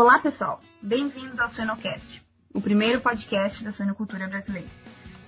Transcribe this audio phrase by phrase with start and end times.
[0.00, 0.60] Olá, pessoal.
[0.80, 2.24] Bem-vindos ao Suinocast,
[2.54, 4.68] o primeiro podcast da suinocultura brasileira.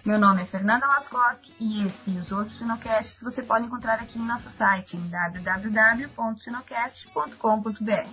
[0.04, 4.16] Meu nome é Fernanda Lascosque e este e os outros Suinocasts você pode encontrar aqui
[4.16, 8.08] em nosso site em www.suinocast.com.br.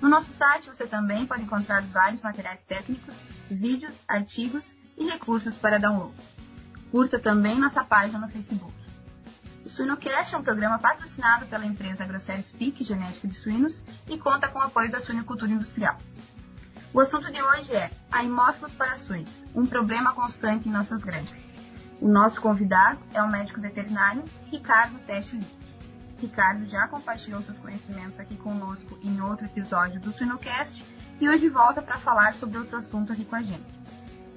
[0.00, 3.14] No nosso site você também pode encontrar vários materiais técnicos,
[3.50, 4.64] vídeos, artigos
[4.96, 6.34] e recursos para downloads.
[6.90, 8.81] Curta também nossa página no Facebook.
[9.74, 14.58] Suinocast é um programa patrocinado pela empresa Grosseries Peak Genética de Suínos e conta com
[14.58, 15.96] o apoio da suinocultura industrial.
[16.92, 21.38] O assunto de hoje é Haemófilos paraçuis, um problema constante em nossas granjas.
[22.02, 25.38] O nosso convidado é o médico veterinário Ricardo Teste
[26.20, 30.84] Ricardo já compartilhou seus conhecimentos aqui conosco em outro episódio do Suinocast
[31.18, 33.64] e hoje volta para falar sobre outro assunto aqui com a gente.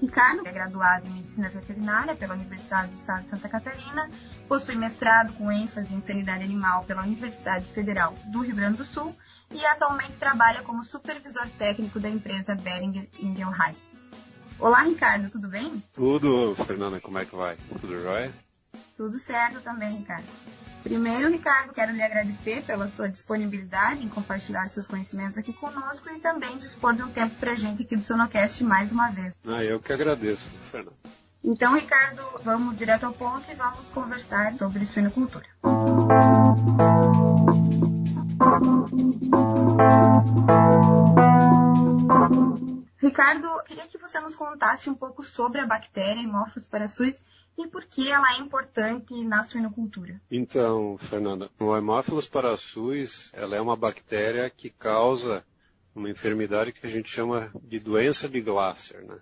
[0.02, 4.10] Ricardo é graduado em Medicina Veterinária pela Universidade do Estado de Santa Catarina,
[4.48, 9.16] possui mestrado com ênfase em Sanidade Animal pela Universidade Federal do Rio Grande do Sul
[9.52, 13.76] e atualmente trabalha como supervisor técnico da empresa Beringer Ingelheim.
[14.60, 15.84] Olá, Ricardo, tudo bem?
[15.94, 17.58] Tudo, Fernanda, como é que vai?
[17.80, 18.32] Tudo jóia?
[18.96, 20.26] Tudo certo também, Ricardo.
[20.86, 26.20] Primeiro, Ricardo, quero lhe agradecer pela sua disponibilidade em compartilhar seus conhecimentos aqui conosco e
[26.20, 29.34] também dispor de um tempo para a gente aqui do Sonocast mais uma vez.
[29.48, 30.94] Ah, eu que agradeço, Fernando.
[31.44, 35.48] Então, Ricardo, vamos direto ao ponto e vamos conversar sobre suinocultura.
[43.02, 47.24] Ricardo, queria que você nos contasse um pouco sobre a bactéria Haemophilus parasuis
[47.58, 50.22] e por que ela é importante na suinocultura.
[50.30, 55.44] Então, Fernanda, o Haemophilus parasuis, ela é uma bactéria que causa
[55.96, 59.18] uma enfermidade que a gente chama de doença de Glasser, né?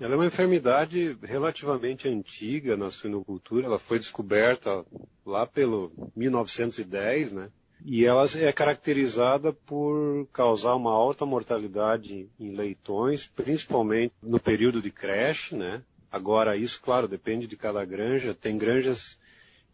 [0.00, 4.84] Ela é uma enfermidade relativamente antiga na suinocultura, ela foi descoberta
[5.24, 7.50] lá pelo 1910, né?
[7.84, 14.90] E ela é caracterizada por causar uma alta mortalidade em leitões, principalmente no período de
[14.90, 15.82] creche, né?
[16.14, 18.32] Agora, isso, claro, depende de cada granja.
[18.32, 19.18] Tem granjas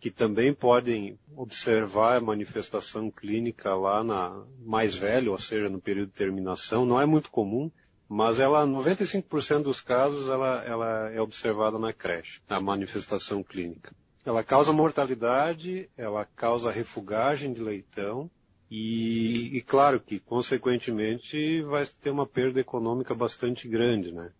[0.00, 6.08] que também podem observar a manifestação clínica lá na mais velho, ou seja, no período
[6.08, 6.86] de terminação.
[6.86, 7.70] Não é muito comum,
[8.08, 13.94] mas ela, 95% dos casos, ela, ela é observada na creche, a manifestação clínica.
[14.24, 18.30] Ela causa mortalidade, ela causa refugagem de leitão
[18.70, 24.32] e, e, claro que, consequentemente, vai ter uma perda econômica bastante grande, né?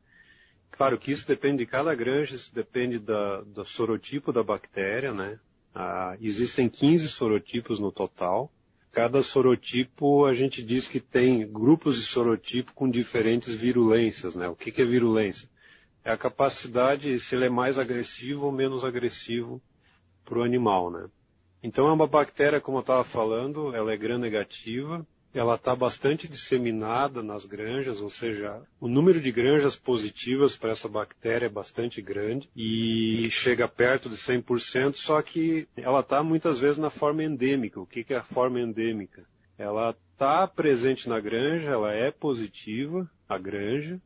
[0.70, 5.38] Claro que isso depende de cada granja, isso depende da, do sorotipo da bactéria, né?
[5.75, 8.50] Ah, existem 15 sorotipos no total.
[8.92, 14.48] Cada sorotipo a gente diz que tem grupos de sorotipo com diferentes virulências, né?
[14.48, 15.48] O que, que é virulência?
[16.04, 19.62] É a capacidade, se ele é mais agressivo ou menos agressivo
[20.25, 21.08] para o animal, né?
[21.62, 27.23] Então é uma bactéria, como eu estava falando, ela é gram-negativa, ela está bastante disseminada
[27.23, 32.49] nas granjas, ou seja, o número de granjas positivas para essa bactéria é bastante grande
[32.57, 37.81] e chega perto de 100%, só que ela está muitas vezes na forma endêmica.
[37.81, 39.25] O que, que é a forma endêmica?
[39.57, 44.01] Ela está presente na granja, ela é positiva, a granja,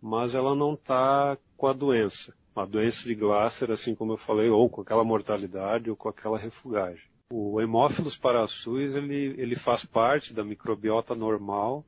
[0.00, 2.32] mas ela não está com a doença.
[2.54, 6.38] A doença de Glasser, assim como eu falei, ou com aquela mortalidade ou com aquela
[6.38, 7.09] refugagem.
[7.32, 11.84] O Hemófilos parasuis, ele, ele faz parte da microbiota normal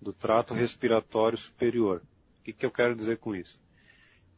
[0.00, 2.02] do trato respiratório superior.
[2.40, 3.58] O que, que eu quero dizer com isso?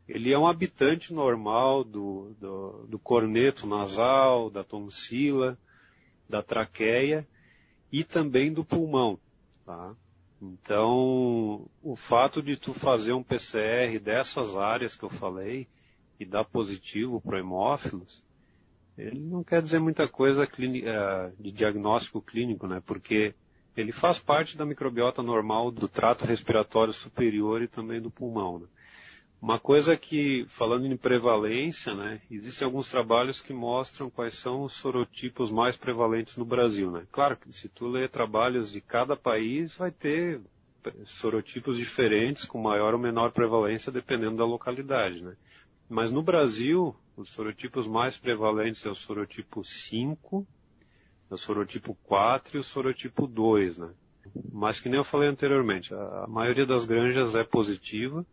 [0.09, 5.59] Ele é um habitante normal do, do, do corneto nasal, da tonsila,
[6.29, 7.27] da traqueia
[7.91, 9.19] e também do pulmão.
[9.67, 9.95] Tá?
[10.41, 15.67] Então, o fato de tu fazer um PCR dessas áreas que eu falei
[16.19, 18.23] e dar positivo para hemófilos,
[19.09, 22.83] ele não quer dizer muita coisa eh, de diagnóstico clínico, né?
[22.85, 23.35] Porque
[23.77, 28.59] ele faz parte da microbiota normal do trato respiratório superior e também do pulmão.
[28.59, 28.67] Né?
[29.41, 34.75] Uma coisa que, falando em prevalência, né, existem alguns trabalhos que mostram quais são os
[34.75, 36.91] sorotipos mais prevalentes no Brasil.
[36.91, 37.07] Né?
[37.11, 40.41] Claro que se tu ler trabalhos de cada país, vai ter
[41.07, 45.23] sorotipos diferentes, com maior ou menor prevalência, dependendo da localidade.
[45.23, 45.35] Né?
[45.91, 50.47] Mas no Brasil, os sorotipos mais prevalentes é o sorotipo 5,
[51.29, 53.91] é o sorotipo 4 e o sorotipo 2, né?
[54.53, 58.25] Mas que nem eu falei anteriormente, a maioria das granjas é positiva,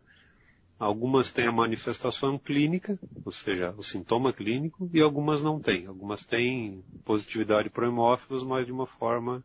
[0.78, 5.86] algumas têm a manifestação clínica, ou seja, o sintoma clínico, e algumas não têm.
[5.86, 9.42] Algumas têm positividade para hemófilos, mas de uma forma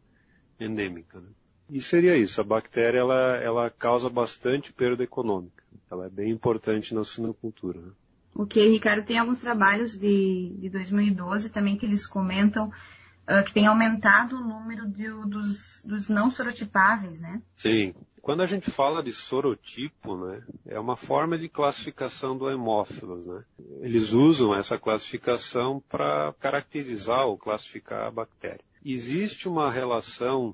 [0.60, 1.20] endêmica.
[1.20, 1.30] Né?
[1.72, 5.64] E seria isso, a bactéria ela, ela causa bastante perda econômica.
[5.90, 7.82] Ela é bem importante na suinocultura.
[7.82, 7.92] Né?
[8.36, 13.68] Ok, Ricardo, tem alguns trabalhos de, de 2012 também que eles comentam uh, que tem
[13.68, 17.42] aumentado o número de, dos, dos não sorotipáveis, né?
[17.58, 17.94] Sim.
[18.22, 23.44] Quando a gente fala de sorotipo, né, é uma forma de classificação do hemófilos, né?
[23.82, 28.64] Eles usam essa classificação para caracterizar ou classificar a bactéria.
[28.84, 30.54] Existe uma relação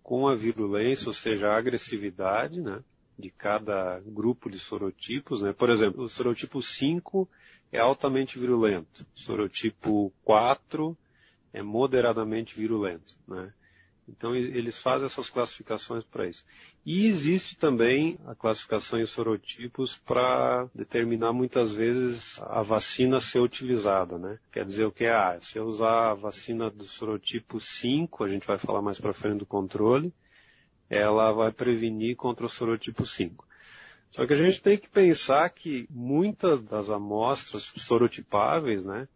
[0.00, 2.80] com a virulência, ou seja, a agressividade, né,
[3.18, 5.52] de cada grupo de sorotipos, né?
[5.52, 7.28] Por exemplo, o sorotipo 5
[7.70, 10.96] é altamente virulento, o sorotipo 4
[11.52, 13.52] é moderadamente virulento, né?
[14.08, 16.44] Então eles fazem essas classificações para isso.
[16.84, 24.18] E existe também a classificação em sorotipos para determinar muitas vezes a vacina ser utilizada,
[24.18, 24.38] né?
[24.50, 25.06] Quer dizer o que?
[25.06, 29.12] Ah, se eu usar a vacina do sorotipo 5, a gente vai falar mais para
[29.12, 30.12] frente do controle,
[30.92, 33.46] ela vai prevenir contra o sorotipo 5.
[34.10, 39.08] Só que a gente tem que pensar que muitas das amostras sorotipáveis, né,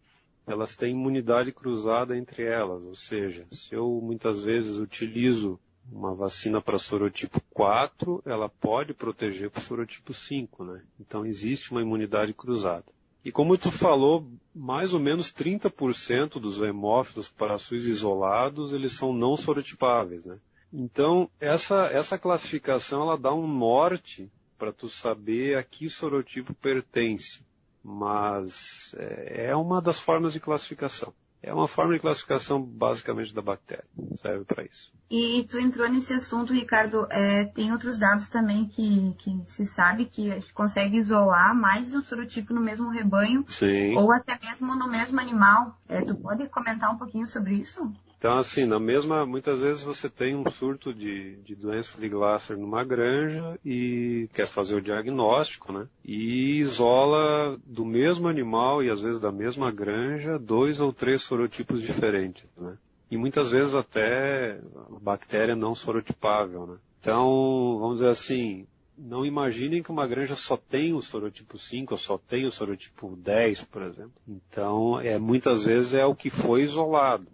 [0.47, 5.61] elas têm imunidade cruzada entre elas, ou seja, se eu muitas vezes utilizo
[5.93, 10.83] uma vacina para sorotipo 4, ela pode proteger para o sorotipo 5, né?
[10.99, 12.87] Então existe uma imunidade cruzada.
[13.23, 19.37] E como tu falou, mais ou menos 30% dos hemófilos paraçuis isolados, eles são não
[19.37, 20.39] sorotipáveis, né?
[20.79, 27.41] Então, essa, essa classificação, ela dá um norte para tu saber a que sorotipo pertence
[27.87, 31.15] mas é, é uma das formas de classificação.
[31.41, 33.85] É uma forma de classificação basicamente da bactéria.
[34.17, 34.93] Serve para isso.
[35.09, 37.07] E tu entrou nesse assunto, Ricardo.
[37.09, 41.89] É, tem outros dados também que, que se sabe que a gente consegue isolar mais
[41.89, 43.45] de um sorotipo no mesmo rebanho.
[43.49, 43.97] Sim.
[43.97, 45.79] Ou até mesmo no mesmo animal.
[45.89, 47.93] É, tu pode comentar um pouquinho sobre isso?
[48.19, 52.57] Então, assim, na mesma, muitas vezes você tem um surto de, de doença de Glasser
[52.57, 55.87] numa granja e quer fazer o diagnóstico, né?
[56.03, 61.83] E isola do mesmo animal e às vezes da mesma granja dois ou três sorotipos
[61.83, 62.79] diferentes, né?
[63.11, 64.59] E muitas vezes até
[65.01, 66.77] bactéria não sorotipável, né?
[67.01, 68.67] Então, vamos dizer assim,
[68.97, 73.15] não imaginem que uma granja só tem o sorotipo 5 ou só tem o sorotipo
[73.15, 74.15] 10, por exemplo.
[74.27, 77.27] Então, é, muitas vezes é o que foi isolado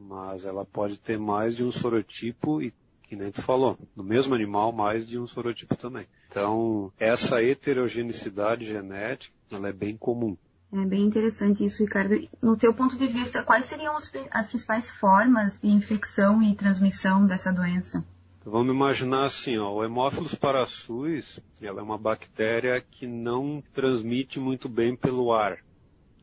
[0.00, 4.34] mas ela pode ter mais de um sorotipo e, que nem tu falou, no mesmo
[4.34, 6.06] animal mais de um sorotipo também.
[6.28, 10.36] Então, essa heterogeneidade genética, ela é bem comum.
[10.72, 12.14] É bem interessante isso, Ricardo.
[12.40, 17.52] No teu ponto de vista, quais seriam as principais formas de infecção e transmissão dessa
[17.52, 18.04] doença?
[18.40, 24.38] Então, vamos imaginar assim, ó, o Hemophilus parasus, ela é uma bactéria que não transmite
[24.38, 25.58] muito bem pelo ar,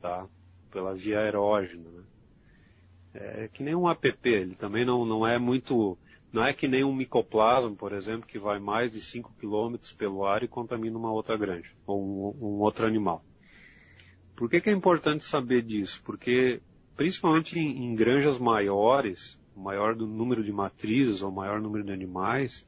[0.01, 0.25] tá?
[0.71, 2.03] Pela via aerógena, né?
[3.13, 5.97] É que nem um app, ele também não, não é muito,
[6.31, 10.25] não é que nem um micoplasma, por exemplo, que vai mais de 5 km pelo
[10.25, 13.23] ar e contamina uma outra granja, ou um, um outro animal.
[14.35, 16.01] Por que, que, é importante saber disso?
[16.05, 16.61] Porque,
[16.95, 22.63] principalmente em, em granjas maiores, maior do número de matrizes ou maior número de animais,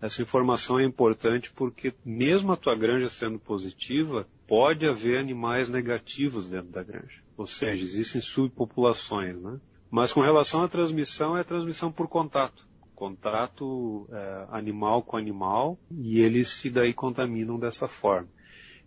[0.00, 6.50] essa informação é importante porque mesmo a tua granja sendo positiva, pode haver animais negativos
[6.50, 7.21] dentro da granja.
[7.36, 9.58] Ou seja, existem subpopulações, né?
[9.90, 12.66] Mas com relação à transmissão, é transmissão por contato.
[12.94, 18.28] Contato é, animal com animal e eles se daí contaminam dessa forma.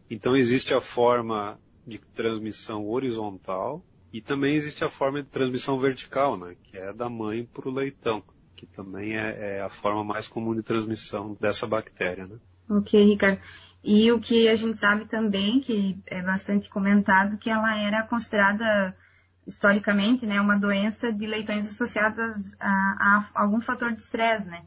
[0.10, 3.84] Então existe a forma de transmissão horizontal
[4.14, 7.74] e também existe a forma de transmissão vertical, né, que é da mãe para o
[7.74, 8.24] leitão,
[8.56, 12.26] que também é, é, a forma mais comum de transmissão dessa bactéria.
[12.26, 12.38] Né?
[12.70, 13.42] Ok, Ricardo.
[13.88, 18.98] E o que a gente sabe também, que é bastante comentado, que ela era considerada
[19.46, 24.64] historicamente, né, uma doença de leitões associadas a, a algum fator de estresse, né?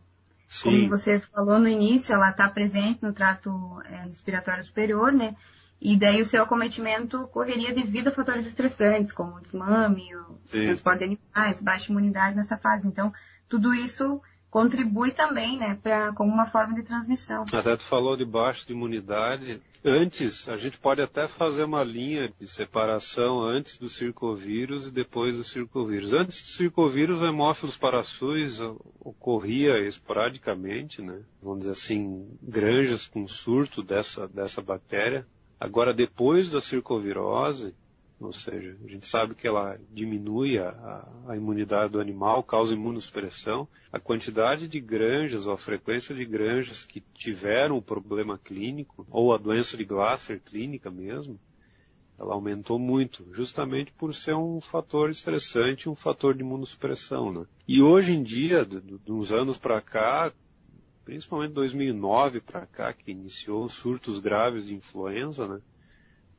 [0.47, 0.71] Sim.
[0.71, 3.51] Como você falou no início, ela está presente no trato
[3.87, 5.35] é, respiratório superior, né?
[5.81, 10.63] E daí o seu acometimento correria devido a fatores estressantes, como o desmame, o Sim.
[10.63, 12.87] transporte de animais, baixa imunidade nessa fase.
[12.87, 13.13] Então,
[13.49, 17.45] tudo isso contribui também, né, pra, como uma forma de transmissão.
[17.53, 19.61] Até tu falou de baixa de imunidade.
[19.85, 25.37] Antes, a gente pode até fazer uma linha de separação antes do circovírus e depois
[25.37, 26.13] do circovírus.
[26.13, 28.59] Antes do circovírus, o hemófilos parasus
[29.01, 35.27] ocorria esporadicamente, né, vamos dizer assim, granjas com surto dessa, dessa bactéria.
[35.61, 37.75] Agora, depois da circovirose,
[38.21, 43.69] ou seja, a gente sabe que ela diminui a, a, imunidade do animal, causa imunossupressão.
[43.93, 49.33] A quantidade de granjas ou a frequência de granjas que tiveram o problema clínico, ou
[49.33, 51.39] a doença de Glasser clínica mesmo,
[52.19, 57.33] ela aumentou muito, justamente por ser um fator estressante, um fator de imunossupressão.
[57.33, 57.47] Né?
[57.69, 60.33] E hoje em dia, de uns anos para cá,
[61.05, 65.61] principalmente 2009 para cá, que iniciou surtos graves de influenza, né?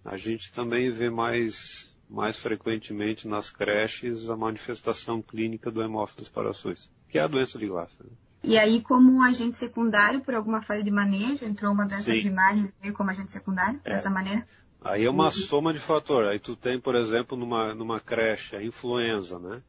[0.09, 6.89] A gente também vê mais, mais frequentemente nas creches a manifestação clínica do hemófilos parasus,
[7.07, 8.07] que é a doença de Glasser.
[8.07, 8.11] Né?
[8.43, 12.21] E aí, como agente secundário, por alguma falha de manejo, entrou uma doença Sim.
[12.21, 13.91] primária e veio como agente secundário, é.
[13.91, 14.47] dessa maneira?
[14.81, 15.31] Aí é uma uhum.
[15.31, 16.25] soma de fator.
[16.25, 19.61] Aí tu tem, por exemplo, numa, numa creche, a influenza, né?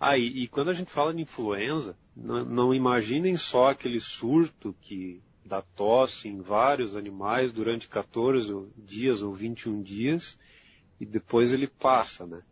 [0.00, 5.22] Aí, e quando a gente fala de influenza, não, não imaginem só aquele surto que
[5.46, 10.36] dá tosse em vários animais durante 14 dias ou 21 dias
[11.00, 12.42] e depois ele passa, né?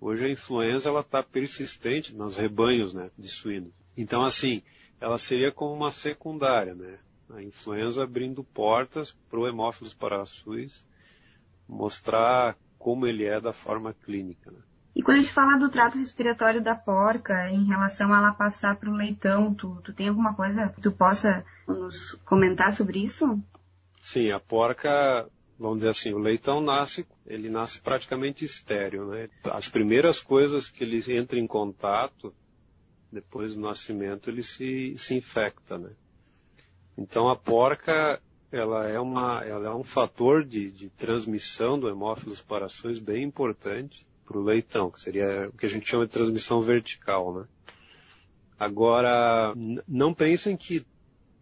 [0.00, 3.72] Hoje a influenza ela está persistente nos rebanhos, né, de suínos.
[3.96, 4.62] Então assim,
[5.00, 6.98] ela seria como uma secundária, né?
[7.30, 10.86] A influenza abrindo portas para o hemófilos parasus
[11.68, 14.50] mostrar como ele é da forma clínica.
[14.50, 14.60] Né?
[14.98, 18.74] E quando a gente fala do trato respiratório da porca, em relação a ela passar
[18.74, 23.40] para o leitão, tu, tu tem alguma coisa que tu possa nos comentar sobre isso?
[24.02, 29.28] Sim, a porca, vamos dizer assim, o leitão nasce, ele nasce praticamente estéreo, né?
[29.44, 32.34] As primeiras coisas que ele entra em contato,
[33.12, 35.90] depois do nascimento, ele se, se infecta, né?
[36.96, 42.42] Então a porca, ela é, uma, ela é um fator de, de transmissão do hemófilos
[42.42, 46.60] parações bem importante para o leitão, que seria o que a gente chama de transmissão
[46.60, 47.48] vertical, né?
[48.58, 49.54] Agora,
[49.86, 50.84] não pensem que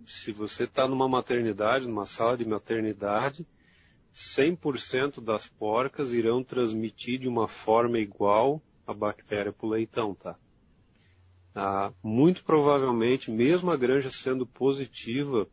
[0.05, 3.45] se você está numa maternidade, numa sala de maternidade,
[4.15, 10.37] 100% das porcas irão transmitir de uma forma igual a bactéria para o leitão, tá?
[11.55, 15.49] Ah, muito provavelmente, mesmo a granja sendo positiva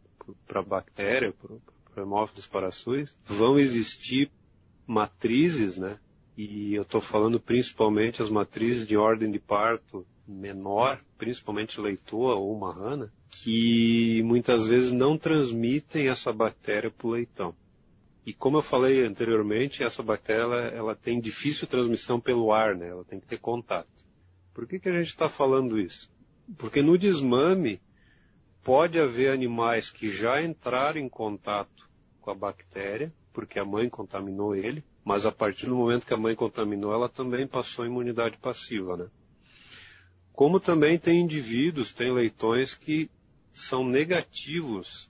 [0.46, 4.30] para a bactéria, para o hemófilos parasus, vão existir
[4.86, 5.98] matrizes, né?
[6.36, 12.58] E eu estou falando principalmente as matrizes de ordem de parto menor, principalmente leitoa ou
[12.58, 17.56] marrana, que muitas vezes não transmitem essa bactéria para o leitão.
[18.26, 22.88] E como eu falei anteriormente, essa bactéria ela, ela, tem difícil transmissão pelo ar, né?
[22.88, 23.88] Ela tem que ter contato.
[24.54, 26.10] Por que, que a gente está falando isso?
[26.58, 27.82] Porque no desmame
[28.64, 31.90] pode haver animais que já entraram em contato
[32.22, 36.18] com a bactéria, porque a mãe contaminou ele, mas a partir do momento que a
[36.18, 39.08] mãe contaminou, ela também passou a imunidade passiva, né?
[40.32, 43.10] Como também tem indivíduos, tem leitões que
[43.54, 45.10] são negativos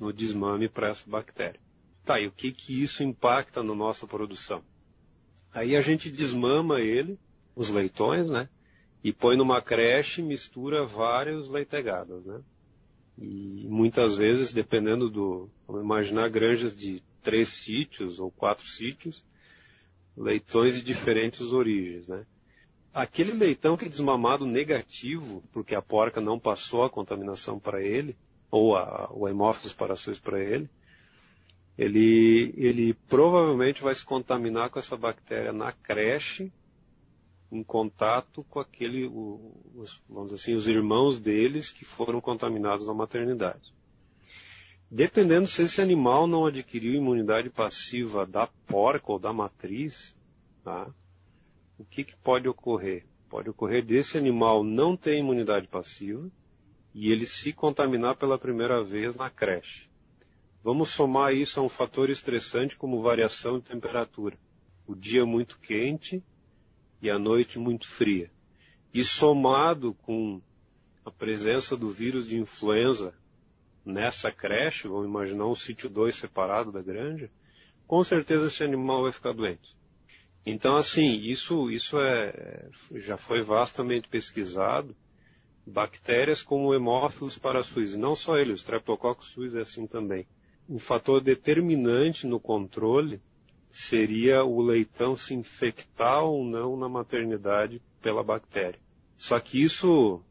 [0.00, 1.60] no desmame para essa bactéria.
[2.04, 4.64] Tá, e o que que isso impacta na nossa produção?
[5.52, 7.18] Aí a gente desmama ele,
[7.54, 8.48] os leitões, né?
[9.04, 12.40] E põe numa creche, mistura vários leitegados, né?
[13.18, 19.24] E muitas vezes, dependendo do, vamos imaginar granjas de três sítios ou quatro sítios,
[20.16, 22.26] leitões de diferentes origens, né?
[22.92, 28.16] Aquele leitão que é desmamado negativo, porque a porca não passou a contaminação para ele,
[28.50, 30.68] ou a, o hemófilos parações para ele,
[31.78, 36.52] ele, ele provavelmente vai se contaminar com essa bactéria na creche,
[37.50, 42.94] em contato com aquele, os, vamos dizer assim, os irmãos deles que foram contaminados na
[42.94, 43.72] maternidade.
[44.90, 50.16] Dependendo se esse animal não adquiriu imunidade passiva da porca ou da matriz,
[50.64, 50.92] tá?
[51.78, 53.06] o que, que pode ocorrer?
[53.28, 56.28] Pode ocorrer desse animal não ter imunidade passiva
[56.92, 59.88] e ele se contaminar pela primeira vez na creche.
[60.62, 64.36] Vamos somar isso a um fator estressante como variação de temperatura.
[64.88, 66.20] O dia muito quente
[67.00, 68.28] e a noite muito fria.
[68.92, 70.42] E somado com
[71.04, 73.14] a presença do vírus de influenza
[73.84, 77.30] nessa creche, vamos imaginar um sítio 2 separado da granja,
[77.86, 79.76] com certeza esse animal vai ficar doente.
[80.44, 84.96] Então, assim, isso, isso é, já foi vastamente pesquisado.
[85.66, 90.26] Bactérias como hemófilos parasus, não só ele, o Streptococcus suis é assim também.
[90.68, 93.20] Um fator determinante no controle
[93.70, 98.80] seria o leitão se infectar ou não na maternidade pela bactéria.
[99.16, 100.22] Só que isso,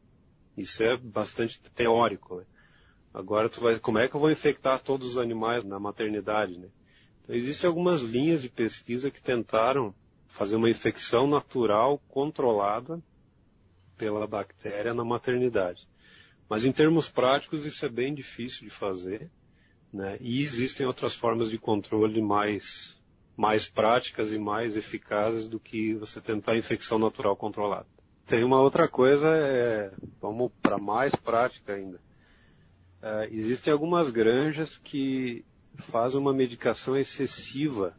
[0.56, 2.44] isso é bastante teórico, né?
[3.12, 6.68] Agora tu vai, como é que eu vou infectar todos os animais na maternidade, né?
[7.22, 9.94] Então, existem algumas linhas de pesquisa que tentaram
[10.28, 13.02] fazer uma infecção natural controlada
[13.96, 15.88] pela bactéria na maternidade.
[16.48, 19.30] Mas em termos práticos isso é bem difícil de fazer,
[19.92, 20.16] né?
[20.20, 22.98] E existem outras formas de controle mais
[23.36, 27.86] mais práticas e mais eficazes do que você tentar infecção natural controlada.
[28.26, 29.90] Tem uma outra coisa, é,
[30.20, 31.98] vamos para mais prática ainda.
[33.02, 35.44] É, existem algumas granjas que
[35.90, 37.94] fazem uma medicação excessiva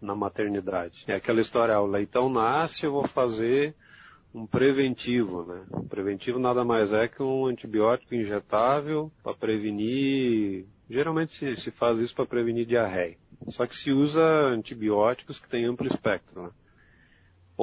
[0.00, 1.04] na maternidade.
[1.06, 3.74] É aquela história, ah, o leitão nasce, eu vou fazer
[4.34, 5.66] um preventivo, né?
[5.70, 11.98] O preventivo nada mais é que um antibiótico injetável para prevenir, geralmente se, se faz
[11.98, 13.16] isso para prevenir diarreia.
[13.48, 16.44] Só que se usa antibióticos que têm amplo espectro.
[16.44, 16.50] Né?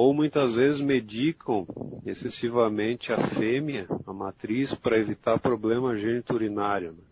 [0.00, 1.66] Ou muitas vezes medicam
[2.06, 6.92] excessivamente a fêmea, a matriz, para evitar problema geniturinário.
[6.92, 7.02] Né?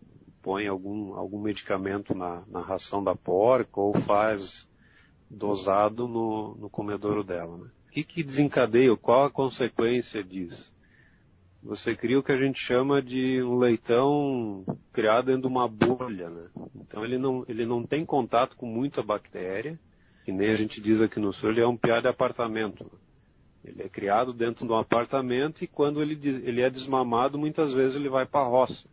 [0.41, 4.65] Põe algum, algum medicamento na, na ração da porca ou faz
[5.29, 7.57] dosado no, no comedouro dela.
[7.57, 7.69] Né?
[7.87, 8.95] O que, que desencadeia?
[8.95, 10.73] Qual a consequência disso?
[11.61, 14.63] Você cria o que a gente chama de um leitão
[14.93, 16.29] criado dentro de uma bolha.
[16.29, 16.49] Né?
[16.73, 19.77] Então ele não, ele não tem contato com muita bactéria,
[20.27, 22.85] que nem a gente diz aqui no sul, ele é um piá de apartamento.
[23.63, 27.95] Ele é criado dentro de um apartamento e quando ele, ele é desmamado, muitas vezes
[27.95, 28.89] ele vai para a roça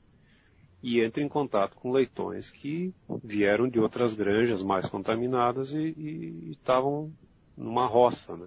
[0.80, 7.12] e entra em contato com leitões que vieram de outras granjas mais contaminadas e estavam
[7.56, 8.46] numa roça, né?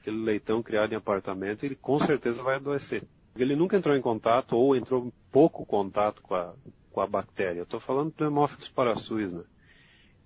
[0.00, 3.02] Aquele leitão criado em apartamento, ele com certeza vai adoecer.
[3.34, 6.54] Ele nunca entrou em contato ou entrou pouco contato com a,
[6.92, 7.62] com a bactéria.
[7.62, 9.42] Estou falando do hemófilos parasuis, né?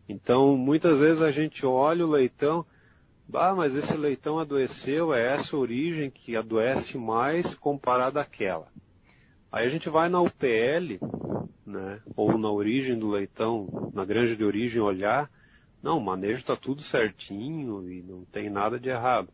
[0.08, 2.64] Então, muitas vezes a gente olha o leitão,
[3.34, 8.68] ah, mas esse leitão adoeceu, é essa origem que adoece mais comparada àquela.
[9.50, 10.98] Aí a gente vai na UPL,
[11.66, 15.30] né, ou na origem do leitão, na granja de origem, olhar,
[15.82, 19.28] não, o manejo está tudo certinho e não tem nada de errado.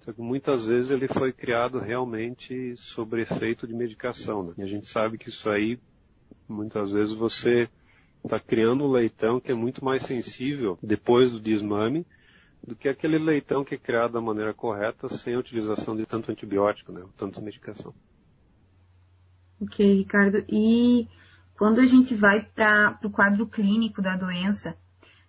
[0.00, 4.42] Só que muitas vezes ele foi criado realmente sob efeito de medicação.
[4.42, 4.54] Né?
[4.58, 5.78] E a gente sabe que isso aí,
[6.48, 7.68] muitas vezes você
[8.26, 12.06] está criando um leitão que é muito mais sensível depois do desmame
[12.66, 16.30] do que aquele leitão que é criado da maneira correta sem a utilização de tanto
[16.32, 17.04] antibiótico, né?
[17.16, 17.94] tanto medicação.
[19.60, 20.44] Ok, Ricardo.
[20.48, 21.08] E
[21.56, 24.76] quando a gente vai para o quadro clínico da doença,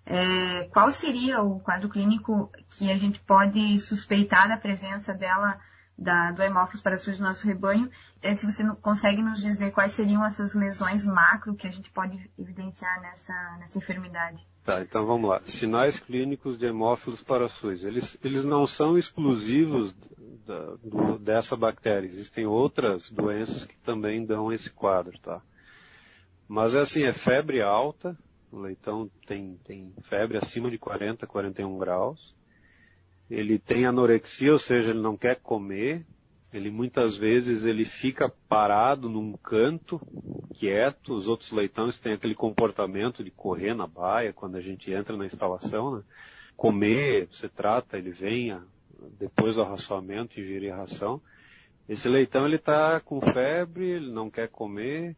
[0.05, 5.59] é, qual seria o quadro clínico que a gente pode suspeitar da presença dela,
[5.97, 7.89] da, do hemófilos parasuis no nosso rebanho?
[8.21, 12.29] É, se você consegue nos dizer quais seriam essas lesões macro que a gente pode
[12.37, 14.45] evidenciar nessa, nessa enfermidade?
[14.63, 15.39] Tá, então vamos lá.
[15.59, 17.83] Sinais clínicos de hemófilos parasuis.
[17.83, 19.93] Eles, eles não são exclusivos
[20.45, 22.07] da, do, dessa bactéria.
[22.07, 25.41] Existem outras doenças que também dão esse quadro, tá?
[26.47, 28.17] Mas assim, é febre alta,
[28.51, 32.36] o leitão tem, tem febre acima de 40, 41 graus.
[33.29, 36.05] Ele tem anorexia, ou seja, ele não quer comer.
[36.53, 39.99] Ele muitas vezes ele fica parado num canto,
[40.53, 41.13] quieto.
[41.13, 45.25] Os outros leitões têm aquele comportamento de correr na baia quando a gente entra na
[45.25, 46.03] instalação, né?
[46.55, 48.57] Comer, você trata, ele vem
[49.19, 51.21] depois do arraçoamento, ingerir a ração.
[51.87, 55.15] Esse leitão ele está com febre, ele não quer comer,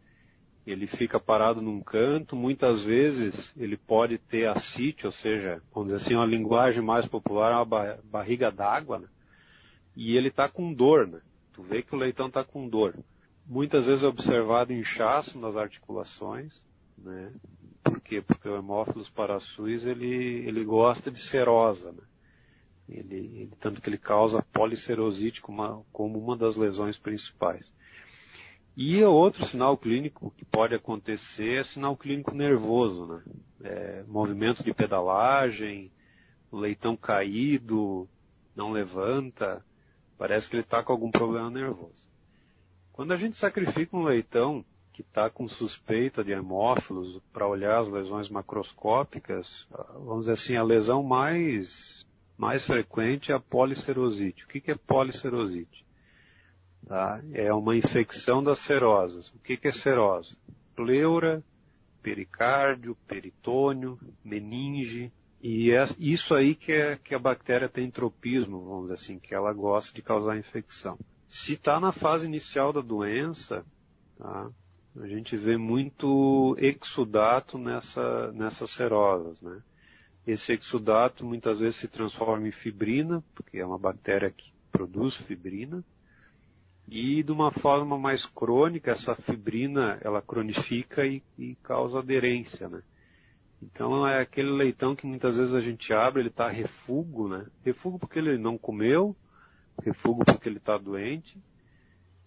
[0.72, 6.06] ele fica parado num canto, muitas vezes ele pode ter ascite, ou seja, vamos dizer
[6.06, 9.08] assim, uma linguagem mais popular, uma barriga d'água, né?
[9.96, 11.22] e ele está com dor, né?
[11.52, 12.98] Tu vê que o leitão está com dor.
[13.46, 16.64] Muitas vezes é observado inchaço nas articulações,
[16.98, 17.34] né?
[17.84, 18.22] Por quê?
[18.22, 20.08] Porque o hemófilos parasuis, ele,
[20.48, 22.04] ele gosta de serosa, né?
[22.88, 27.72] Ele, ele, tanto que ele causa policerosite como uma, como uma das lesões principais.
[28.82, 33.24] E outro sinal clínico que pode acontecer é sinal clínico nervoso, né?
[33.62, 35.92] É, movimento de pedalagem,
[36.50, 38.08] leitão caído,
[38.56, 39.62] não levanta,
[40.18, 42.08] parece que ele está com algum problema nervoso.
[42.94, 44.64] Quando a gente sacrifica um leitão
[44.94, 50.64] que está com suspeita de hemófilos para olhar as lesões macroscópicas, vamos dizer assim, a
[50.64, 54.46] lesão mais, mais frequente é a policerosite.
[54.46, 55.89] O que, que é policerosite?
[56.90, 57.22] Tá?
[57.34, 59.30] É uma infecção das serosas.
[59.30, 60.36] O que, que é serosa?
[60.76, 61.44] Pleura,
[62.02, 65.14] pericárdio, peritônio, meninge.
[65.40, 69.36] E é isso aí que, é, que a bactéria tem tropismo, vamos dizer assim, que
[69.36, 70.98] ela gosta de causar infecção.
[71.30, 73.64] Se está na fase inicial da doença,
[74.18, 74.50] tá?
[75.00, 79.62] a gente vê muito exudato nessa, nessas serosas, né?
[80.26, 85.84] Esse exudato muitas vezes se transforma em fibrina, porque é uma bactéria que produz fibrina,
[86.92, 92.82] e de uma forma mais crônica, essa fibrina, ela cronifica e, e causa aderência, né?
[93.62, 97.46] Então é aquele leitão que muitas vezes a gente abre, ele está refugo, né?
[97.64, 99.16] Refugo porque ele não comeu,
[99.84, 101.38] refugo porque ele está doente,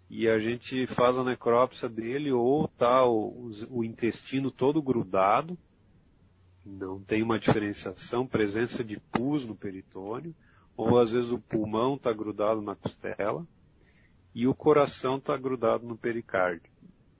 [0.08, 5.56] e a gente faz a necrópsia dele ou tá o, o, intestino todo grudado,
[6.64, 10.34] não tem uma diferenciação, presença de pus no peritônio,
[10.76, 13.46] ou às vezes o pulmão está grudado na costela,
[14.34, 16.70] e o coração está grudado no pericárdio.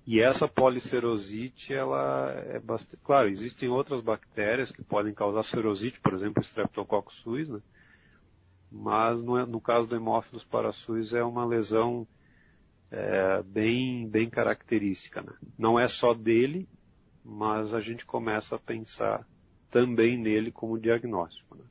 [0.07, 3.01] E essa policerosite, ela é bastante...
[3.05, 7.61] Claro, existem outras bactérias que podem causar serosite, por exemplo, o Streptococcus suis, né?
[8.71, 12.07] Mas no, no caso do hemófilos parasuis é uma lesão
[12.91, 15.33] é, bem, bem característica, né?
[15.57, 16.69] Não é só dele,
[17.25, 19.25] mas a gente começa a pensar
[19.71, 21.57] também nele como diagnóstico.
[21.57, 21.65] Né?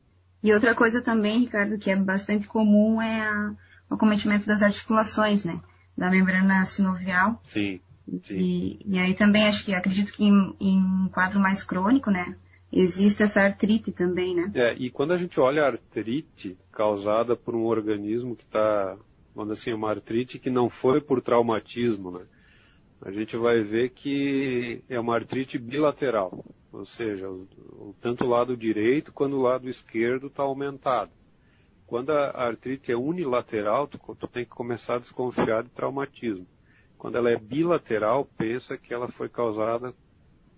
[0.44, 3.54] E outra coisa também, Ricardo, que é bastante comum é a,
[3.92, 5.60] o cometimento das articulações, né?
[5.98, 7.40] Da membrana sinovial.
[7.44, 7.82] Sim.
[8.24, 8.38] sim.
[8.38, 12.38] E, e aí também acho que acredito que em, em um quadro mais crônico, né?
[12.72, 14.50] Existe essa artrite também, né?
[14.56, 18.98] É, e quando a gente olha a artrite causada por um organismo que está,
[19.36, 22.26] vamos assim, uma artrite que não foi por traumatismo, né?
[23.02, 28.30] A gente vai ver que é uma artrite bilateral, ou seja, o, o, tanto o
[28.30, 31.12] lado direito quanto o lado esquerdo está aumentado.
[31.92, 36.48] Quando a artrite é unilateral, tu, tu tem que começar a desconfiar de traumatismo.
[36.98, 39.94] Quando ela é bilateral, pensa que ela foi causada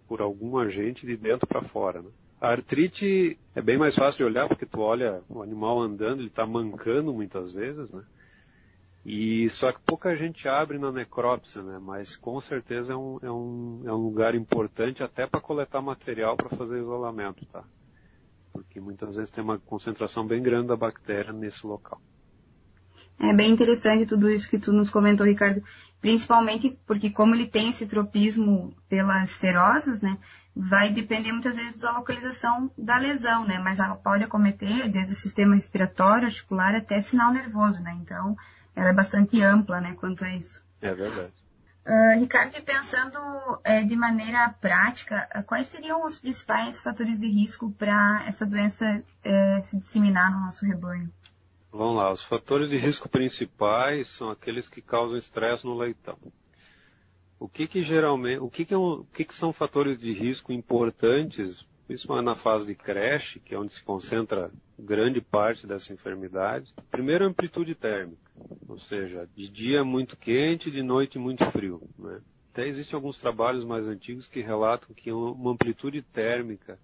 [0.08, 2.04] por algum agente de dentro para fora.
[2.04, 2.12] Né?
[2.39, 6.28] A artrite é bem mais fácil de olhar porque tu olha o animal andando, ele
[6.28, 8.04] está mancando muitas vezes, né?
[9.04, 11.80] E só que pouca gente abre na necrópsia, né?
[11.82, 16.38] Mas com certeza é um, é um, é um lugar importante até para coletar material
[16.38, 17.63] para fazer isolamento, tá?
[18.74, 22.02] Porque muitas vezes tem uma concentração bem grande da bactéria nesse local.
[23.20, 25.64] É bem interessante tudo isso que tu nos comentou, Ricardo.
[26.02, 30.18] Principalmente porque como ele tem esse tropismo pelas serosas, né,
[30.56, 35.18] vai depender muitas vezes da localização da lesão, né, mas ela pode acometer desde o
[35.18, 38.36] sistema respiratório, articular até sinal nervoso, né, então
[38.76, 40.64] ela é bastante ampla, né, quanto a isso.
[40.82, 41.42] É verdade.
[41.86, 43.19] Uh, Ricardo, pensando
[43.63, 49.60] é, de maneira prática, quais seriam os principais fatores de risco para essa doença é,
[49.62, 51.12] se disseminar no nosso rebanho?
[51.74, 56.17] Vamos lá, os fatores de risco principais são aqueles que causam estresse no leitão.
[57.38, 60.13] O que que geralmente, o que que, é um, o que que são fatores de
[60.13, 64.50] risco importantes, principalmente na fase de creche, que é onde se concentra
[64.84, 66.74] grande parte dessa enfermidade?
[66.91, 68.22] Primeiro, amplitude térmica,
[68.67, 71.82] ou seja, de dia muito quente, de noite muito frio.
[71.98, 72.22] Né?
[72.52, 76.78] Até existem alguns trabalhos mais antigos que relatam que uma amplitude térmica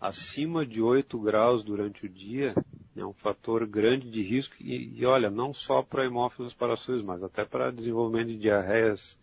[0.00, 2.54] acima de 8 graus durante o dia
[2.96, 7.22] é um fator grande de risco e, e olha, não só para hemófilos parações, mas
[7.22, 9.16] até para desenvolvimento de diarreias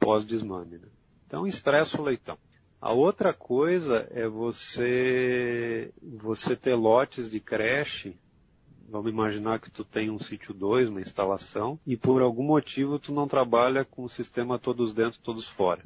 [0.00, 0.78] pós-desmame.
[0.78, 0.88] Né?
[1.26, 2.38] Então, estressa o leitão.
[2.80, 8.16] A outra coisa é você, você ter lotes de creche,
[8.88, 13.12] vamos imaginar que tu tem um sítio 2, uma instalação, e por algum motivo tu
[13.12, 15.84] não trabalha com o sistema todos dentro, todos fora.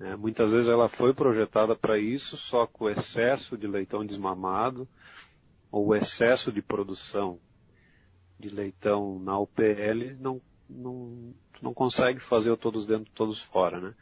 [0.00, 4.88] É, muitas vezes ela foi projetada para isso, só com o excesso de leitão desmamado,
[5.70, 7.38] ou o excesso de produção
[8.38, 13.94] de leitão na UPL, não, não, não consegue fazer o todos dentro, todos fora, né?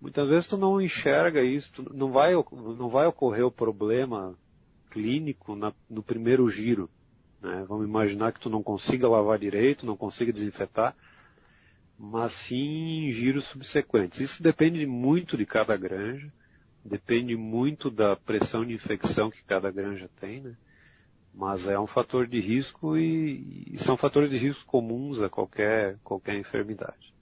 [0.00, 4.36] Muitas vezes tu não enxerga isso, não vai, não vai ocorrer o problema
[4.90, 6.88] clínico na, no primeiro giro.
[7.40, 7.64] Né?
[7.68, 10.94] Vamos imaginar que tu não consiga lavar direito, não consiga desinfetar,
[11.98, 14.20] mas sim em giros subsequentes.
[14.20, 16.30] Isso depende muito de cada granja,
[16.84, 20.56] depende muito da pressão de infecção que cada granja tem, né?
[21.34, 25.98] Mas é um fator de risco e, e são fatores de risco comuns a qualquer,
[26.02, 27.12] qualquer enfermidade.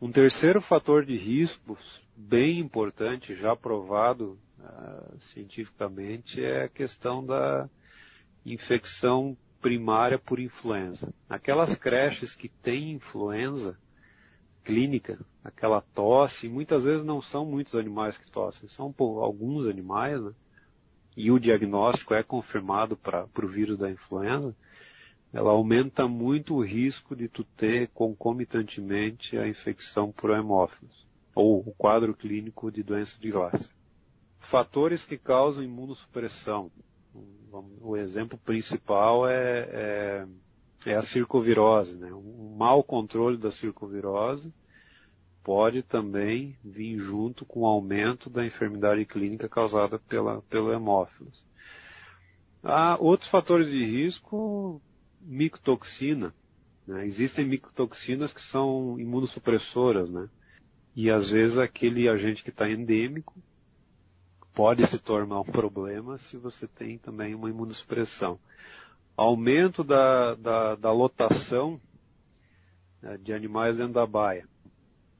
[0.00, 1.76] Um terceiro fator de risco,
[2.16, 7.68] bem importante, já provado uh, cientificamente, é a questão da
[8.44, 11.12] infecção primária por influenza.
[11.28, 13.76] Aquelas creches que têm influenza
[14.64, 20.32] clínica, aquela tosse, muitas vezes não são muitos animais que tossem, são alguns animais, né?
[21.16, 24.54] e o diagnóstico é confirmado para o vírus da influenza,
[25.32, 31.74] ela aumenta muito o risco de tu ter concomitantemente a infecção por hemófilos, ou o
[31.76, 33.70] quadro clínico de doença de Glasser.
[34.38, 36.70] Fatores que causam imunossupressão.
[37.80, 40.26] O exemplo principal é, é,
[40.86, 41.96] é a circovirose.
[41.96, 42.12] Né?
[42.12, 44.52] Um mau controle da circovirose
[45.42, 51.44] pode também vir junto com o aumento da enfermidade clínica causada pela, pelo hemófilos.
[52.62, 54.80] Há outros fatores de risco,
[55.20, 56.34] micotoxina.
[56.86, 57.06] Né?
[57.06, 60.28] Existem micotoxinas que são imunossupressoras, né?
[60.96, 63.34] E às vezes aquele agente que está endêmico
[64.52, 68.40] pode se tornar um problema se você tem também uma imunossupressão.
[69.16, 71.80] Aumento da, da, da lotação
[73.00, 74.48] né, de animais dentro da baia.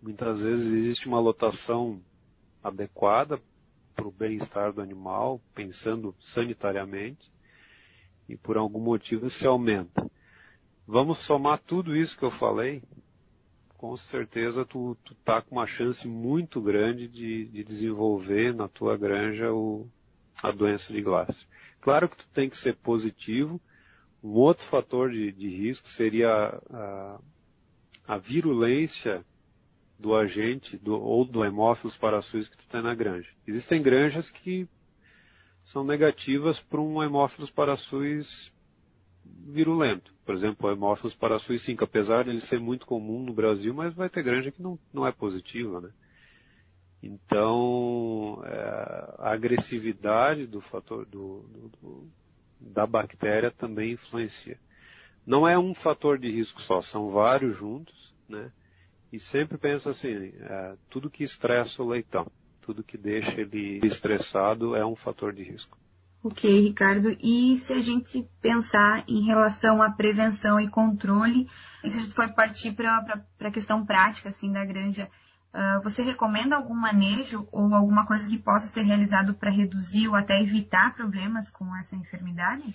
[0.02, 2.00] Muitas vezes existe uma lotação
[2.62, 3.40] adequada
[3.94, 7.30] para o bem-estar do animal, pensando sanitariamente,
[8.28, 10.08] e por algum motivo se aumenta.
[10.86, 12.82] Vamos somar tudo isso que eu falei,
[13.76, 18.96] com certeza tu, tu tá com uma chance muito grande de, de desenvolver na tua
[18.96, 19.88] granja o,
[20.42, 21.46] a doença de Glasser.
[21.80, 23.60] Claro que tu tem que ser positivo.
[24.22, 26.28] Um outro fator de, de risco seria
[26.70, 27.20] a,
[28.06, 29.24] a virulência
[29.96, 33.30] do agente do, ou do hemófilos parações que tu tem na granja.
[33.46, 34.68] Existem granjas que
[35.72, 38.52] são negativas para um Haemophilus parasus
[39.24, 40.12] virulento.
[40.24, 43.94] Por exemplo, o Haemophilus parasus 5, apesar de ele ser muito comum no Brasil, mas
[43.94, 45.90] vai ter granja que não, não é positiva, né?
[47.02, 52.08] Então, é, a agressividade do fator do, do, do,
[52.60, 54.58] da bactéria também influencia.
[55.24, 58.50] Não é um fator de risco só, são vários juntos, né?
[59.12, 62.26] E sempre pensa assim, é, tudo que estressa o leitão,
[62.68, 65.78] tudo que deixa ele estressado é um fator de risco.
[66.22, 67.16] Ok, Ricardo.
[67.18, 71.48] E se a gente pensar em relação à prevenção e controle,
[71.82, 75.08] e se a gente for partir para a questão prática assim da granja,
[75.54, 80.14] uh, você recomenda algum manejo ou alguma coisa que possa ser realizado para reduzir ou
[80.14, 82.74] até evitar problemas com essa enfermidade?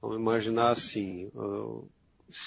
[0.00, 1.90] Vamos imaginar assim, uh,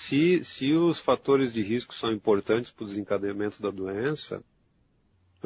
[0.07, 4.41] se, se os fatores de risco são importantes para o desencadeamento da doença,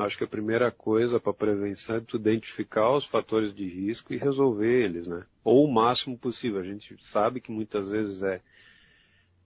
[0.01, 4.17] acho que a primeira coisa para prevenção é tu identificar os fatores de risco e
[4.17, 5.25] resolver eles, né?
[5.43, 6.59] Ou o máximo possível.
[6.59, 8.41] A gente sabe que muitas vezes é,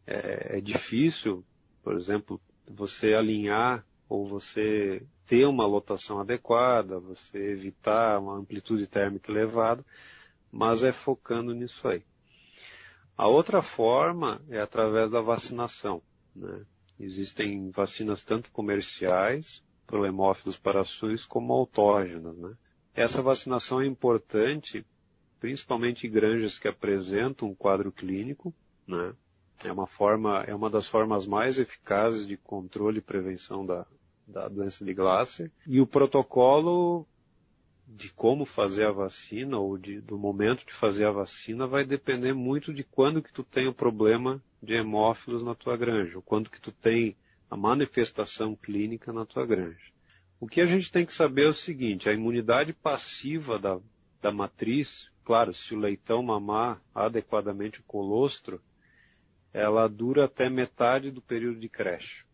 [0.05, 1.43] é, é difícil,
[1.83, 9.31] por exemplo, você alinhar ou você ter uma lotação adequada, você evitar uma amplitude térmica
[9.31, 9.83] elevada,
[10.51, 12.03] mas é focando nisso aí.
[13.17, 16.01] A outra forma é através da vacinação.
[16.35, 16.65] Né?
[16.99, 19.61] Existem vacinas tanto comerciais,
[19.93, 22.35] para hemófilos parasus, como autógenas.
[22.35, 22.55] Né?
[22.95, 24.83] Essa vacinação é importante,
[25.39, 28.51] principalmente em granjas que apresentam um quadro clínico.
[28.87, 29.13] Né?
[29.63, 33.85] É, uma forma, é uma das formas mais eficazes de controle e prevenção da,
[34.27, 35.51] da doença de Glasser.
[35.67, 37.05] E o protocolo
[37.87, 42.33] de como fazer a vacina ou de, do momento de fazer a vacina vai depender
[42.33, 46.49] muito de quando que tu tem o problema de hemófilos na tua granja, ou quando
[46.49, 47.15] que tu tem
[47.49, 49.93] a manifestação clínica na tua granja.
[50.39, 53.79] O que a gente tem que saber é o seguinte, a imunidade passiva da,
[54.21, 58.61] da matriz, claro, se o leitão mamar adequadamente o colostro,
[59.53, 62.25] ela dura até metade do período de creche.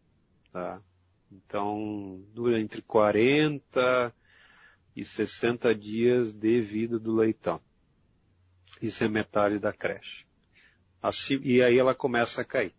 [0.52, 0.82] Tá?
[1.32, 4.14] Então, dura entre 40
[4.96, 7.62] e 60 dias de vida do leitão.
[8.82, 10.26] Isso é metade da creche.
[11.02, 12.74] Assim, e aí ela começa a cair.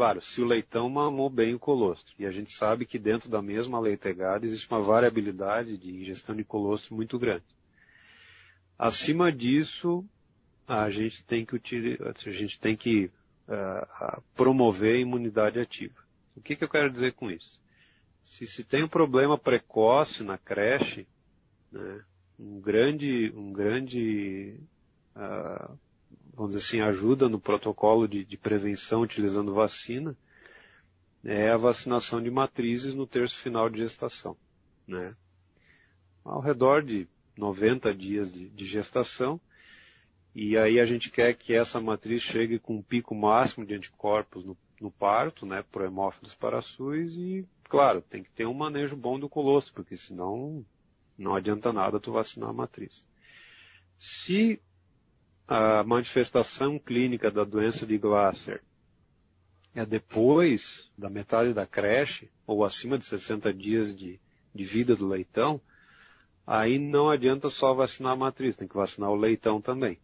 [0.00, 2.14] Claro, se o leitão mamou bem o colostro.
[2.18, 6.42] E a gente sabe que dentro da mesma leitegada existe uma variabilidade de ingestão de
[6.42, 7.44] colostro muito grande.
[8.78, 10.02] Acima disso,
[10.66, 11.54] a gente tem que,
[12.00, 13.10] a gente tem que
[13.46, 16.00] uh, promover a imunidade ativa.
[16.34, 17.60] O que, que eu quero dizer com isso?
[18.22, 21.06] Se se tem um problema precoce na creche,
[21.70, 22.02] né?
[22.38, 24.58] Um grande, um grande,
[25.14, 25.78] uh,
[26.40, 30.16] vamos dizer assim, ajuda no protocolo de, de prevenção utilizando vacina
[31.22, 34.34] é a vacinação de matrizes no terço final de gestação,
[34.88, 35.14] né?
[36.24, 39.38] Ao redor de 90 dias de, de gestação,
[40.34, 44.42] e aí a gente quer que essa matriz chegue com um pico máximo de anticorpos
[44.42, 49.20] no, no parto, né, pro hemófilos parasus e, claro, tem que ter um manejo bom
[49.20, 50.64] do colostro, porque senão
[51.18, 53.06] não adianta nada tu vacinar a matriz.
[53.98, 54.58] Se
[55.50, 58.62] a manifestação clínica da doença de Glasser
[59.74, 60.62] é depois
[60.96, 64.20] da metade da creche, ou acima de 60 dias de,
[64.54, 65.60] de vida do leitão,
[66.46, 69.98] aí não adianta só vacinar a matriz, tem que vacinar o leitão também.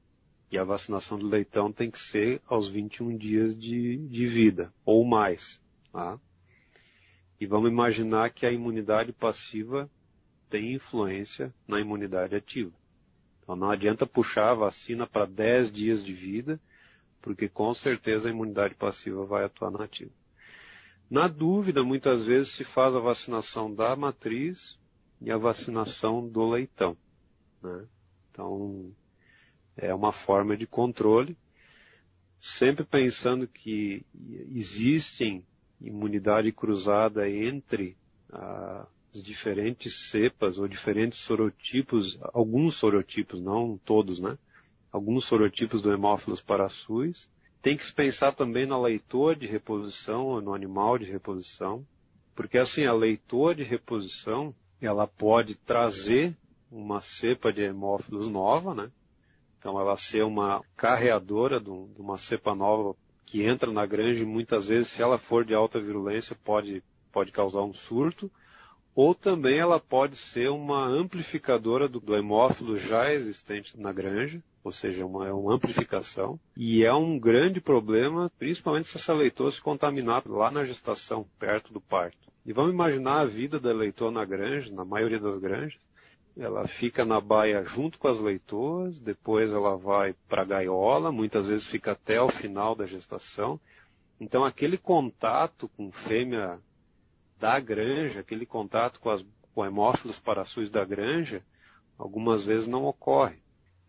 [0.50, 5.04] E a vacinação do leitão tem que ser aos 21 dias de, de vida, ou
[5.04, 5.61] mais.
[5.92, 6.18] Tá?
[7.40, 9.88] E vamos imaginar que a imunidade passiva
[10.50, 12.72] tem influência na imunidade ativa.
[13.46, 16.61] Então não adianta puxar a vacina para 10 dias de vida,
[17.22, 20.11] porque com certeza a imunidade passiva vai atuar na ativa.
[21.09, 24.76] Na dúvida, muitas vezes se faz a vacinação da matriz
[25.20, 26.96] e a vacinação do leitão.
[27.62, 27.87] Né?
[28.32, 28.92] Então,
[29.76, 31.38] é uma forma de controle,
[32.59, 34.04] sempre pensando que
[34.52, 35.46] existem
[35.80, 37.96] imunidade cruzada entre
[38.28, 44.38] a, diferentes cepas ou diferentes sorotipos, alguns sorotipos, não todos, né?
[44.92, 47.29] Alguns sorotipos do Hemófilos parasus.
[47.62, 51.85] Tem que se pensar também na leitor de reposição, no animal de reposição,
[52.35, 56.37] porque assim, a leitor de reposição, ela pode trazer
[56.71, 58.90] uma cepa de hemófilos nova, né?
[59.59, 64.69] Então ela ser uma carreadora de uma cepa nova que entra na granja e muitas
[64.69, 68.31] vezes, se ela for de alta virulência, pode, pode causar um surto
[68.96, 74.72] ou também ela pode ser uma amplificadora do, do hemófilo já existente na granja, ou
[74.72, 79.61] seja, uma, é uma amplificação, e é um grande problema, principalmente se essa leitoa se
[79.61, 82.16] contaminar lá na gestação, perto do parto.
[82.46, 85.78] E vamos imaginar a vida da leitoa na granja, na maioria das granjas,
[86.35, 91.48] ela fica na baia junto com as leitoas, depois ela vai para a gaiola, muitas
[91.48, 93.61] vezes fica até o final da gestação.
[94.18, 96.59] Então aquele contato com fêmea
[97.38, 101.42] da granja, aquele contato com, as, com hemófilos paraçuis da granja,
[101.99, 103.38] algumas vezes não ocorre.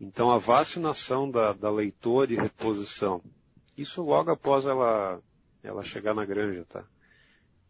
[0.00, 3.22] Então a vacinação da, da leitoa de reposição,
[3.76, 5.20] isso logo após ela,
[5.62, 6.84] ela chegar na granja, tá?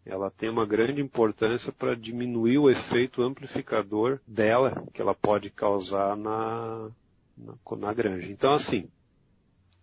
[0.08, 6.16] ela tem uma grande importância para diminuir o efeito amplificador dela que ela pode causar
[6.16, 6.90] na,
[7.36, 8.32] na, na granja.
[8.32, 8.88] Então, assim,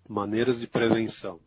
[0.10, 1.40] maneiras de prevenção.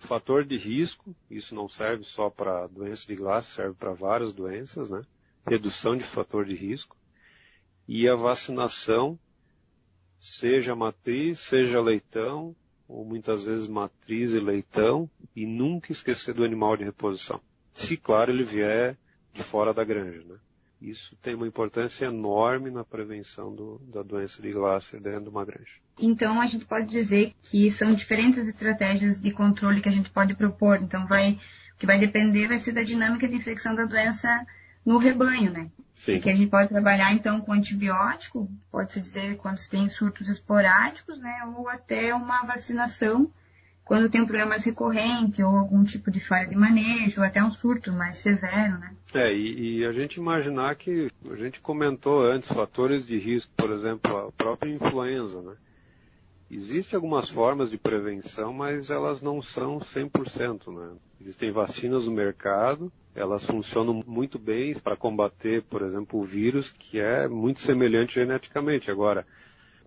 [0.00, 4.88] Fator de risco, isso não serve só para doença de glace, serve para várias doenças,
[4.90, 5.02] né?
[5.46, 6.96] Redução de fator de risco.
[7.86, 9.18] E a vacinação,
[10.20, 12.54] seja matriz, seja leitão,
[12.86, 17.40] ou muitas vezes matriz e leitão, e nunca esquecer do animal de reposição
[17.78, 18.96] se, claro, ele vier
[19.32, 20.22] de fora da granja.
[20.24, 20.38] Né?
[20.80, 25.44] Isso tem uma importância enorme na prevenção do, da doença de Glasser dentro de uma
[25.44, 25.72] granja.
[25.98, 30.34] Então, a gente pode dizer que são diferentes estratégias de controle que a gente pode
[30.34, 30.80] propor.
[30.80, 34.28] Então, vai, o que vai depender vai ser da dinâmica de infecção da doença
[34.86, 35.70] no rebanho, né?
[35.94, 36.14] Sim.
[36.14, 41.18] Porque a gente pode trabalhar, então, com antibiótico, pode-se dizer quando se tem surtos esporádicos,
[41.18, 41.44] né?
[41.56, 43.28] Ou até uma vacinação
[43.88, 47.42] quando tem um problema mais recorrente ou algum tipo de falha de manejo, ou até
[47.42, 48.94] um surto mais severo, né?
[49.14, 53.72] É, e, e, a gente imaginar que, a gente comentou antes, fatores de risco, por
[53.72, 55.54] exemplo, a própria influenza, né?
[56.50, 60.96] Existem algumas formas de prevenção, mas elas não são 100%, né?
[61.18, 67.00] Existem vacinas no mercado, elas funcionam muito bem para combater, por exemplo, o vírus, que
[67.00, 68.90] é muito semelhante geneticamente.
[68.90, 69.26] Agora,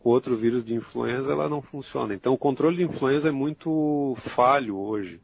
[0.01, 2.13] com outro vírus de influenza ela não funciona.
[2.13, 5.21] Então o controle de influenza é muito falho hoje.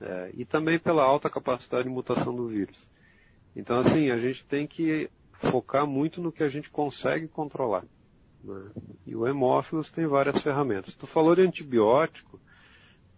[0.00, 2.88] É, e também pela alta capacidade de mutação do vírus.
[3.54, 5.10] Então assim, a gente tem que
[5.50, 7.84] focar muito no que a gente consegue controlar.
[8.42, 8.70] Né?
[9.06, 10.94] E o hemófilos tem várias ferramentas.
[10.94, 12.40] Tu falou de antibiótico,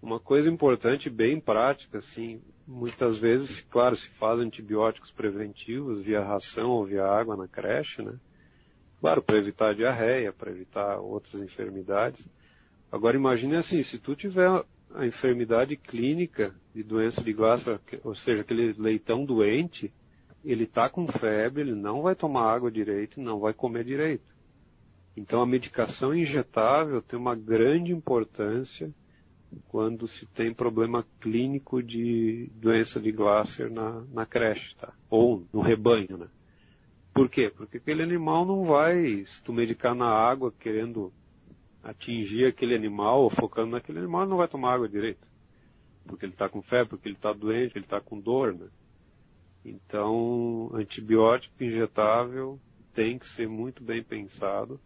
[0.03, 6.71] uma coisa importante, bem prática, assim, muitas vezes, claro, se faz antibióticos preventivos via ração
[6.71, 8.15] ou via água na creche, né?
[9.03, 12.25] Claro, para evitar diarreia, para evitar outras enfermidades.
[12.91, 14.49] Agora imagine assim, se tu tiver
[14.95, 19.93] a enfermidade clínica de doença de Glasser, ou seja, aquele leitão doente,
[20.45, 24.33] ele está com febre, ele não vai tomar água direito, não vai comer direito.
[25.17, 28.89] Então a medicação injetável tem uma grande importância
[29.67, 34.93] quando se tem problema clínico de doença de Glasser na, na creche, tá?
[35.11, 36.29] Ou no rebanho, né?
[37.13, 37.53] Por quê?
[37.55, 41.13] Porque aquele animal não vai, se tu medicar na água querendo
[41.83, 45.29] atingir aquele animal ou focando naquele animal, não vai tomar água direito.
[46.07, 48.69] Porque ele está com febre, porque ele está doente, ele está com dor, né?
[49.65, 52.59] Então, antibiótico injetável
[52.95, 54.81] tem que ser muito bem pensado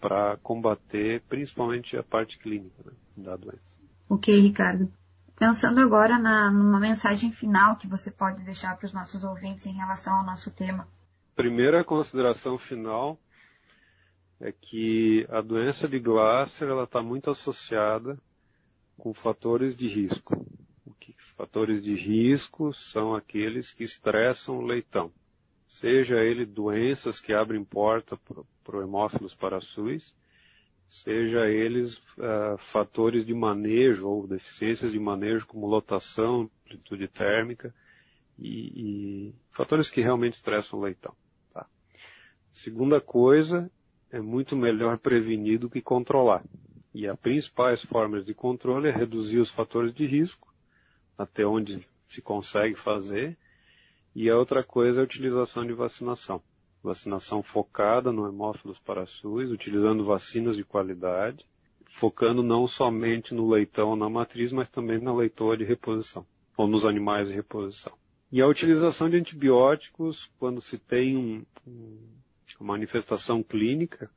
[0.00, 3.78] para combater principalmente a parte clínica né, da doença.
[4.08, 4.90] Ok, Ricardo.
[5.36, 9.72] Pensando agora na, numa mensagem final que você pode deixar para os nossos ouvintes em
[9.72, 10.86] relação ao nosso tema
[11.40, 13.18] primeira consideração final
[14.38, 18.18] é que a doença de Glasser ela está muito associada
[18.98, 20.46] com fatores de risco.
[21.00, 25.10] Que, fatores de risco são aqueles que estressam o leitão,
[25.66, 28.18] seja ele doenças que abrem porta
[28.62, 30.14] para o hemófilos parasus,
[30.90, 37.74] seja eles uh, fatores de manejo ou deficiências de manejo como lotação, amplitude térmica
[38.38, 41.14] e, e fatores que realmente estressam o leitão.
[42.52, 43.70] Segunda coisa,
[44.10, 46.44] é muito melhor prevenir do que controlar.
[46.92, 50.52] E as principais formas de controle é reduzir os fatores de risco,
[51.16, 53.38] até onde se consegue fazer,
[54.14, 56.42] e a outra coisa é a utilização de vacinação.
[56.82, 61.46] Vacinação focada no hemófilos parasus, utilizando vacinas de qualidade,
[61.92, 66.66] focando não somente no leitão ou na matriz, mas também na leitoa de reposição, ou
[66.66, 67.92] nos animais de reposição.
[68.32, 71.98] E a utilização de antibióticos, quando se tem um, um
[72.60, 74.10] manifestação clínica,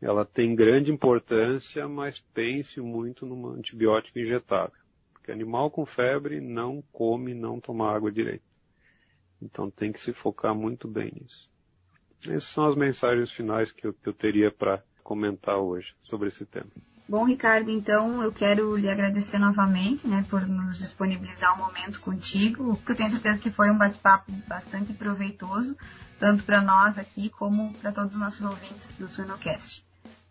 [0.00, 4.78] ela tem grande importância, mas pense muito num antibiótico injetável.
[5.12, 8.44] Porque animal com febre não come, não toma água direito.
[9.42, 11.48] Então tem que se focar muito bem nisso.
[12.24, 16.44] Essas são as mensagens finais que eu, que eu teria para comentar hoje sobre esse
[16.46, 16.70] tema.
[17.08, 22.76] Bom, Ricardo, então eu quero lhe agradecer novamente, né, por nos disponibilizar um momento contigo,
[22.76, 25.74] porque eu tenho certeza que foi um bate-papo bastante proveitoso
[26.18, 29.84] tanto para nós aqui como para todos os nossos ouvintes do Suinocast.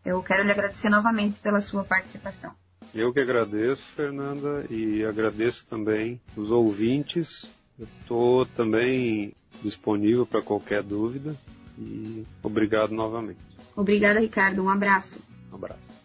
[0.05, 2.51] Eu quero lhe agradecer novamente pela sua participação.
[2.93, 7.51] Eu que agradeço, Fernanda, e agradeço também os ouvintes.
[7.78, 11.36] Estou também disponível para qualquer dúvida.
[11.78, 13.39] E obrigado novamente.
[13.75, 14.63] Obrigada, Ricardo.
[14.63, 15.19] Um abraço.
[15.51, 15.97] Um abraço.